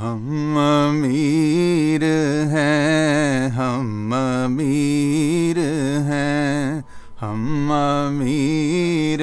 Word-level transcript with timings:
ہم 0.00 0.58
امیر 0.58 2.02
ہیں، 2.50 3.48
ہم 3.48 4.14
امیر 4.16 5.58
ہیں، 6.08 6.80
ہم 7.22 7.72
امیر 7.72 9.20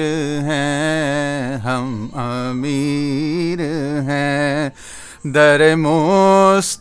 ہیں، 0.48 1.56
ہم 1.56 2.06
امیر 2.14 3.60
ہیں۔ 4.08 4.70
در 5.24 5.74
مصطفیٰ 5.78 6.80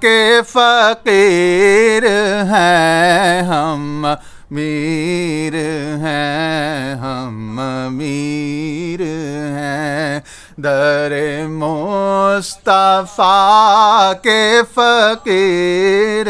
کے 0.00 0.40
فقیر 0.48 2.06
ہیں، 2.50 3.42
ہم 3.42 4.06
میر 4.50 5.54
ہیں، 6.04 6.94
ہم 6.94 7.60
میر 7.92 9.00
ہیں 9.00 9.11
در 10.64 11.12
مصطفیٰ 11.48 12.62
کے 14.22 14.60
فقیر 14.74 16.28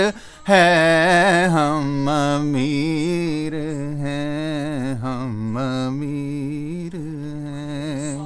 ہیں 0.49 1.49
ہم 1.49 2.11
میر 2.43 3.55
ہیں 3.99 4.95
ہم 4.95 5.59
میر 5.99 6.95
ہیں۔ 6.97 8.19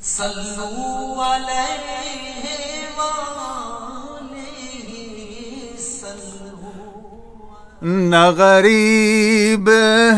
صلو 0.00 1.22
علیہ 1.22 2.24
نہ 7.86 8.30
غریب 8.36 9.68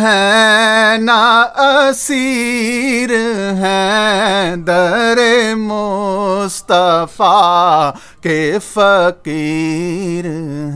ہے، 0.00 0.96
نہ 0.98 1.46
اسیر 1.56 3.10
ہے۔ 3.58 4.54
در 4.66 5.18
مصطفیٰ 5.56 7.90
کے 8.22 8.58
فقیر 8.72 10.26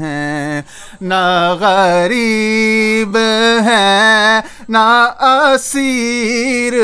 ہیں 0.01 0.63
نہ 1.01 1.55
غریب 1.61 3.17
ہے، 3.65 4.41
نہ 4.69 5.13
اسیر 5.21 6.75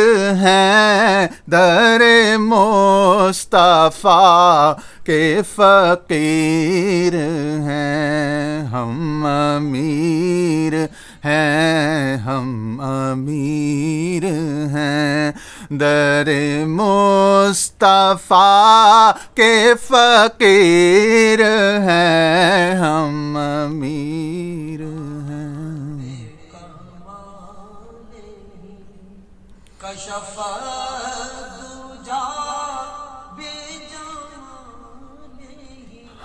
ہے۔ 0.42 1.26
در 1.50 2.02
مصطفیٰ 2.38 4.72
کے 5.06 5.40
فقیر 5.54 7.14
ہیں، 7.62 8.66
ہم 8.66 9.26
امیر 9.26 10.74
ہیں، 11.24 12.16
ہم 12.16 12.80
امیر 12.80 14.24
ہیں۔ 14.74 15.32
در 15.70 16.28
مصطفیٰ 16.66 19.10
کے 19.34 19.72
فقیر 19.88 21.40
ہیں، 21.80 22.74
ہم 22.74 23.36
امیر 23.36 23.95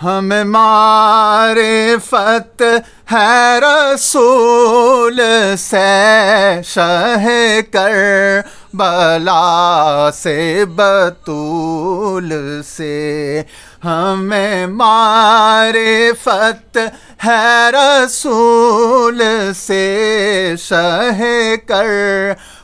بجماله 0.02 0.03
ہمیں 0.03 0.44
معرفت 0.44 2.63
ہے 3.11 3.59
رسول 3.59 5.19
سے، 5.57 6.61
شہ 6.66 7.25
کر 7.73 8.41
بلا 8.73 10.09
سے 10.13 10.66
بطول 10.66 12.61
سے۔ 12.67 13.44
ہمیں 13.85 14.67
معرفت 14.67 16.78
ہے 17.25 17.72
رسول 17.72 19.22
سے، 19.56 20.56
شہ 20.59 21.22
کر 21.68 21.88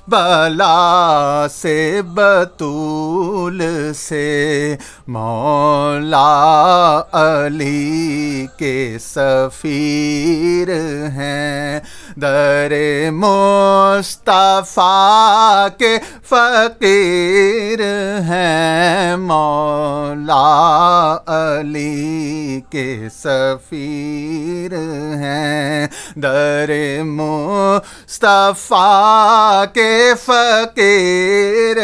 بلا 0.07 1.47
سے 1.51 2.01
بطول 2.07 3.61
سے 3.95 4.75
مولا 5.07 7.01
علی 7.13 8.47
کے 8.57 8.97
سفیر 9.01 10.69
ہیں۔ 11.07 11.79
در 12.21 12.73
مصطفیٰ 13.11 15.67
کے 15.77 15.97
فقیر 16.29 17.81
ہیں۔ 18.19 19.15
مولا 19.15 21.17
علی 21.27 22.61
کے 22.69 23.07
سفیر 23.15 24.73
ہیں۔ 25.15 25.87
در 26.15 26.69
مصطفیٰ 27.03 29.63
کے 29.73 29.96
فقیر 30.25 31.77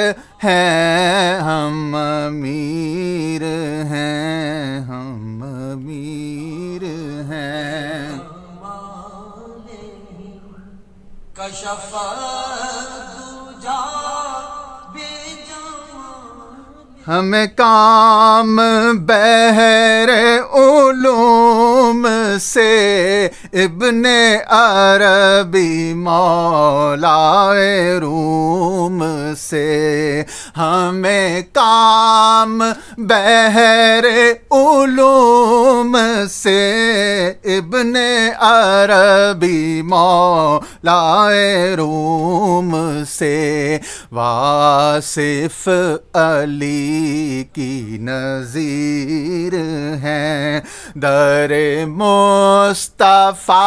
ہیں 0.44 1.38
ہم 1.40 1.96
امیر 1.96 3.44
ہیں 3.92 4.80
ہم 4.82 5.44
امیر 5.44 6.84
ہیں۔ 7.32 8.10
کشف 11.34 11.96
ہمیں 17.08 17.48
کام 17.48 18.56
بہر 19.06 20.10
علوم 20.54 22.08
سے 22.42 22.73
ابن 23.54 24.06
عربی 24.48 25.94
مولا 25.94 27.54
روم 28.02 29.04
سے 29.38 30.24
ہمیں 30.58 31.42
کام 31.54 32.58
بہر 32.98 34.06
علوم 34.52 35.98
سے 36.30 36.58
ابن 37.58 37.96
عربی 38.40 39.82
مولا 39.86 41.30
روم 41.78 42.76
سے 43.08 43.78
واصف 44.12 45.68
علی 46.14 47.44
کی 47.54 47.98
نظیر 48.02 49.63
در 51.02 51.52
مصطفیٰ 51.88 53.58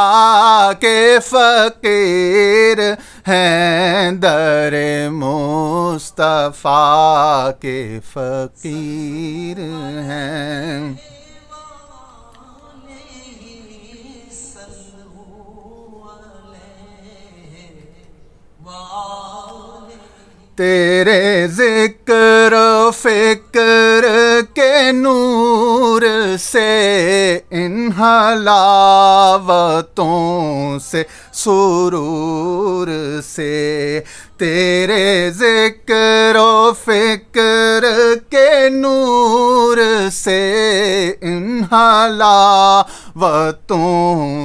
کے 0.81 1.19
فقیر 1.27 2.79
ہیں، 3.27 4.13
در 4.13 4.75
مصطفیٰ 5.11 6.81
کے 7.61 8.01
فقیر 8.13 9.59
ہیں۔ 10.11 10.95
تیرے 20.57 21.49
ذکر 21.49 22.53
و 22.53 22.91
فکر 22.91 24.05
کے 24.55 24.93
نور 24.93 25.46
سے 26.41 27.39
ان 27.51 27.89
حلاوتوں 27.99 30.79
سے، 30.79 31.03
سرور 31.33 32.89
سے۔ 33.35 34.01
تیرے 34.37 35.31
ذکر 35.31 36.37
و 36.37 36.73
فکر 36.85 37.85
کے 38.31 38.69
نور 38.69 39.79
سے 40.13 41.13
ان 41.21 41.61
حلاوتوں 41.73 43.06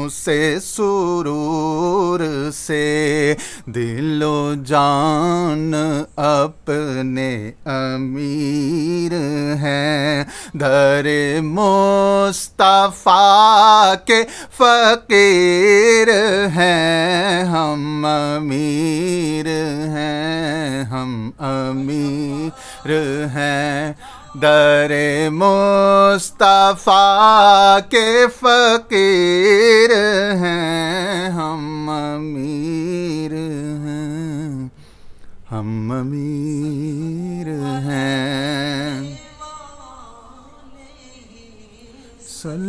سے 0.10 0.60
سرور 0.60 2.50
سے 2.54 3.36
دل 3.66 4.24
و 4.24 4.54
جان 4.66 5.74
اپنے 6.16 7.52
امیر 7.66 9.16
ہیں۔ 9.56 10.24
در 10.54 11.06
مصطفیٰ 11.44 13.94
کے 14.06 14.24
فقیر 14.52 16.48
ہیں۔ 16.48 17.44
ہم 17.44 18.06
امیر 18.06 19.48
ہیں۔ 19.88 20.84
ہم 20.84 21.32
امیر 21.40 23.26
ہیں۔ 23.26 23.61
در 24.42 24.92
مصطفیٰ 25.32 27.00
کے 27.90 28.26
فقیر 28.40 29.92
ہیں 30.36 31.30
ہم 31.30 31.90
امیر 31.90 33.34
ہیں 33.86 34.68
ہم 35.52 35.92
امیر 35.92 37.48
ہیں۔ 37.88 39.16
سل 42.42 42.66